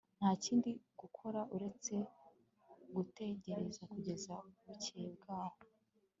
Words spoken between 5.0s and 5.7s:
bwaho